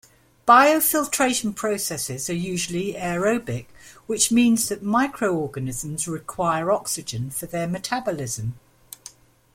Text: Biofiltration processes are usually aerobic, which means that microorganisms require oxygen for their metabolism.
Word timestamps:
Biofiltration 0.47 1.55
processes 1.55 2.27
are 2.27 2.33
usually 2.33 2.93
aerobic, 2.95 3.67
which 4.07 4.31
means 4.31 4.67
that 4.69 4.81
microorganisms 4.81 6.07
require 6.07 6.71
oxygen 6.71 7.29
for 7.29 7.45
their 7.45 7.67
metabolism. 7.67 8.55